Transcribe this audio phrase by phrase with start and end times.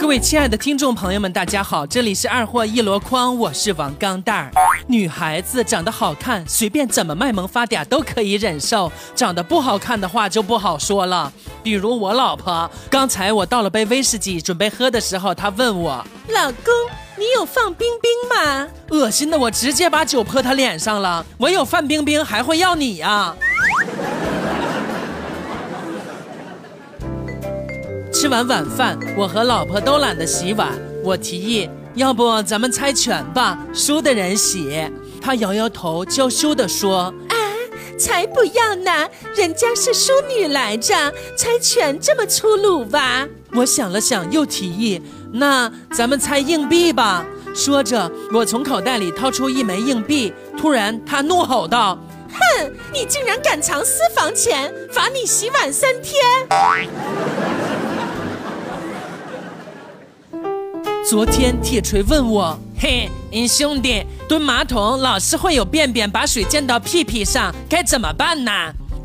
[0.00, 4.50] 各位亲爱的听众朋友们，大家好，这里是二货一箩筐，我是王钢蛋儿。
[4.86, 11.30] 女孩子长得好看，随便怎么卖萌发嗲都可以忍受；长得不好看的话就不好说了。
[11.64, 16.72] 比如我老婆，刚才我倒了杯威士忌准备喝的时候，她问我：“老公，
[17.16, 21.26] 你有放冰冰吗？”恶心的我直接把酒泼她脸上了。
[21.36, 23.34] 我有范冰冰，还会要你呀？
[28.20, 30.76] 吃完晚饭，我和老婆都懒得洗碗。
[31.04, 34.90] 我提议，要不咱们猜拳吧，输的人洗。
[35.22, 37.36] 她摇摇头，娇羞地说：“啊，
[37.96, 38.90] 才不要呢！
[39.36, 40.92] 人家是淑女来着，
[41.36, 45.00] 猜拳这么粗鲁吧？”我想了想，又提议
[45.32, 47.24] ：“那咱们猜硬币吧。”
[47.54, 50.32] 说着，我从口袋里掏出一枚硬币。
[50.58, 51.96] 突然，他怒吼道
[52.34, 56.20] ：“哼，你竟然敢藏私房钱，罚你洗碗三天！”
[61.08, 68.52] 昨天铁锤问我：“嘿，你兄弟蹲马桶老是会有便便把水溅到屁屁上，该怎么办呢？”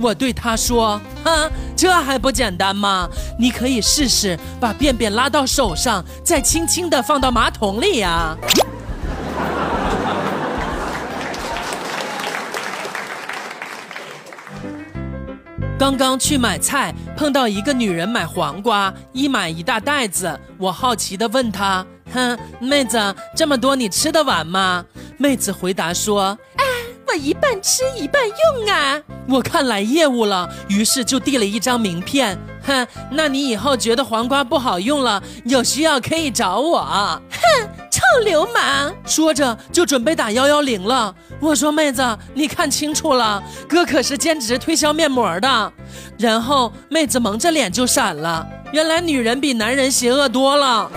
[0.01, 3.07] 我对他说：“哈，这还不简单吗？
[3.39, 8.35] 你可以试试把便便拉到手上，再轻轻的放到马桶里呀。
[15.79, 20.37] ”刚刚去买菜，碰到一个女人买黄瓜，一买一大袋子。
[20.57, 24.85] 我好奇地问她：“哼，妹子，这么多你吃得完吗？”
[25.17, 26.63] 妹子回答说：“啊，
[27.07, 32.37] 我一半吃一半用啊。”我看来业务了，于是就递了一张名片。
[32.65, 36.81] 哼，那你以后觉得黄瓜不好用了，有需要可以找我。
[36.81, 38.93] 哼，臭流氓！
[39.05, 41.13] 说着就准备打幺幺零了。
[41.39, 45.73] 我说妹子，你看清楚了，哥可是兼职推销面膜的。
[46.17, 48.45] 然后妹子蒙着脸就闪了。
[48.71, 50.89] 原来女人比男人邪恶多了。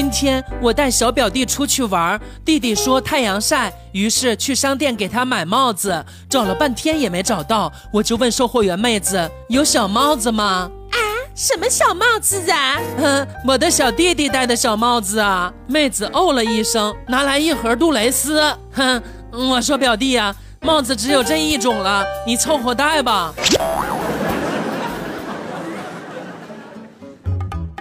[0.00, 10.70] 今天我带小表弟出去玩，弟弟说太阳晒，于是去商店给他买帽子，找了半天也没找到，我就问售货员妹子有小帽子吗？
[10.92, 10.96] 啊，
[11.34, 12.80] 什么小帽子啊？
[12.98, 15.52] 哼， 我的小弟弟戴的小帽子啊！
[15.66, 18.42] 妹子哦了一声，拿来一盒杜蕾斯。
[18.72, 23.34] 哼，我说表弟呀，帽子只有这一种了，你凑合戴吧。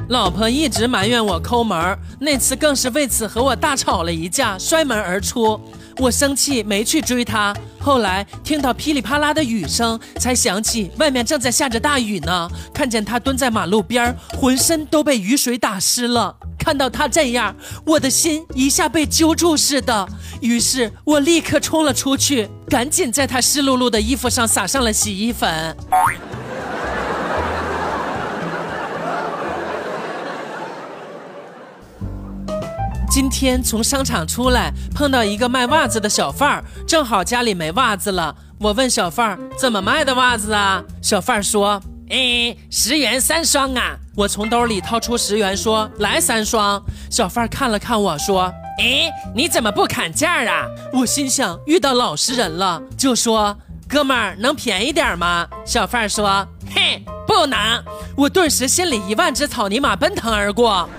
[0.09, 5.59] 老婆一直埋怨我抠门儿那次更是为此和我大吵了一架，摔门而出。
[5.97, 12.50] 我生气没去追她，后来听到噼里啪啦的雨声，才想起外面正在下着大雨呢。
[12.74, 16.36] 看见她蹲在马路边，浑身都被雨水打湿了。
[16.58, 17.56] 看到她这样，
[17.86, 20.09] 我的心一下被揪住似的。
[20.42, 25.78] 于是我立刻冲了出去，赶紧在她湿漉漉的衣服上撒上了洗衣粉。
[33.19, 38.34] 今天从商场出来，碰到一个卖袜子的小贩儿，正好家里没袜子了。
[38.57, 40.81] 我问小贩儿怎么卖的袜子啊？
[41.02, 46.81] 小贩儿说：“哎，十元三双啊。”我从兜里掏出十元，说：“来三双。”
[47.12, 48.44] 小贩儿看了看我说
[48.80, 50.66] ：“哎，你怎么不砍价啊？”
[50.97, 53.53] 我心想遇到老实人了，就说
[53.86, 57.59] ：“哥们儿，能便宜点吗？”小贩儿说：“嘿，不能。”
[58.16, 60.90] 我顿时心里一万只草泥马奔腾而过。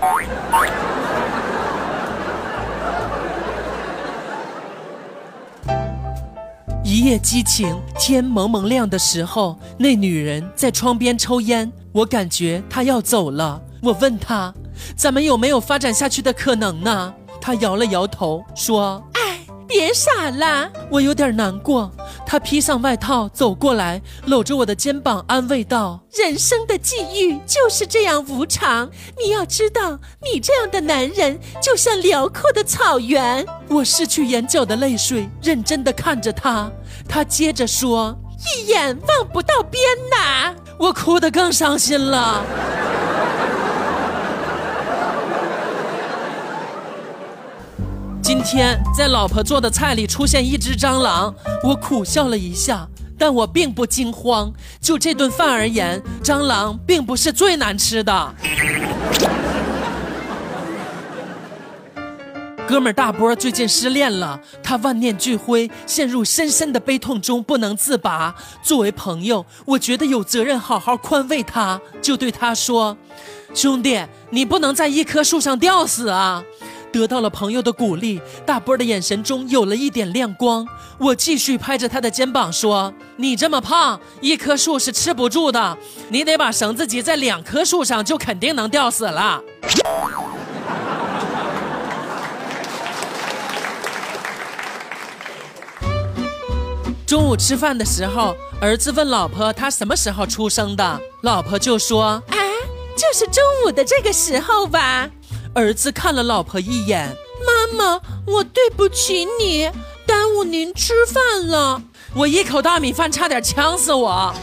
[6.91, 13.61] 一夜激情，天蒙蒙亮的时候，那女人在窗边抽烟，我感觉她要走了。
[13.81, 14.53] 我问她
[14.97, 21.89] ：“咱们有没有发展下去的可能呢？”她摇了摇头，说：“哎，别傻了。”我有点难过。
[22.31, 28.89] 她披上外套走过来，搂着我的肩膀，安慰道：“人生的际遇就是这样无常，
[29.21, 36.71] 你要知道，你这样的男人就像辽阔的草原。”我拭去眼角的泪水，认真的看着他。
[37.05, 38.17] 他接着说
[38.55, 42.45] ：“一眼望不到边呐！”我哭得更伤心了。
[48.43, 51.33] 天在老婆做的菜里出现一只蟑螂，
[51.63, 54.51] 我苦笑了一下，但我并不惊慌。
[54.79, 58.35] 就这顿饭而言，蟑螂并不是最难吃的。
[62.67, 68.33] 哥们儿大波最近失恋了，他万念俱灰，陷入深深的悲痛中不能自拔。
[68.63, 72.95] 作为朋友，我觉得有责任好好宽慰他，就对他说
[73.53, 76.43] ：“兄弟，你不能在一棵树上吊死啊！”
[76.91, 80.67] 得到了朋友的鼓励，大波的眼神中有了一点亮光。
[80.97, 85.77] 我继续拍着他的肩膀说：“你这么胖，一棵树是吃不住的，
[86.09, 89.41] 你得把绳子系在两棵树上，就肯定能吊死了。”
[97.07, 102.37] 中午吃饭的时候，儿子问老婆他什么时候出生的，老婆就说：“啊，
[102.95, 105.09] 就是中午的这个时候吧。”
[105.53, 107.13] 儿子看了老婆一眼，
[107.45, 109.69] 妈妈，我对不起你，
[110.05, 111.81] 耽误您吃饭了。
[112.13, 114.33] 我一口大米饭差点呛死我。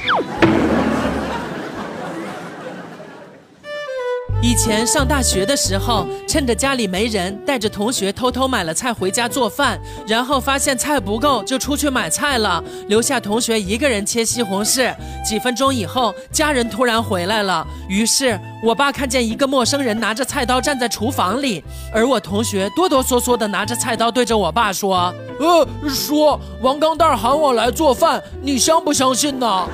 [4.41, 9.77] 以前上大学的时候，趁着家里没人，带着同学偷偷买了菜回家做饭，
[10.07, 14.95] 然后发现菜不够，就出去买菜了，留下同学一个人切西红柿。
[15.25, 29.67] 几分钟以后，家人突然回来了，于是我爸看见一个陌生人拿着菜刀站在厨房里，而我同学哆哆嗦嗦的拿着菜刀对着我爸说：“呃，说王钢蛋喊我来做饭，你相不相信呢？”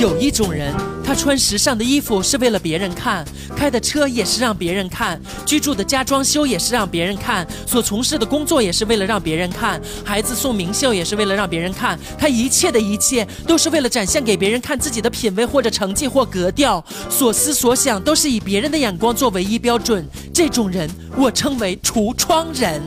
[0.00, 0.74] 有一种人，
[1.04, 3.22] 他穿时尚的衣服是为了别人看，
[3.54, 20.08] 开的车也是让别人看，居住的家装修也是让别人看，所从事的工作也是为了让别人看，孩子送名校也是为了让别人看，他一切的一切都是为了展现给别人看自己的品味或者成绩或格调，所思所想都是以别人的眼光作唯一标准。
[20.32, 22.80] 这种人，我称为橱窗人。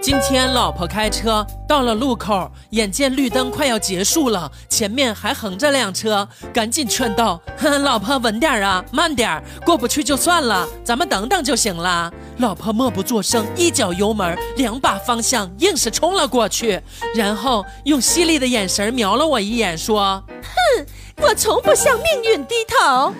[0.00, 16.80] 今天老婆开车到了路口，眼见绿灯快要结束了，前面还横着辆车，赶紧劝道：“哼，老婆稳点啊，慢点过不去就算了，咱们等等就行了。”老婆默不作声，一脚油门，两把方向，硬是冲了过去，
[17.14, 20.86] 然后用犀利的眼神瞄了我一眼，说：“哼，
[21.18, 23.12] 我从不向命运低头。”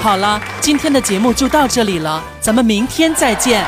[0.00, 3.62] 好了，今天的节目就到这里了，咱们明天再见。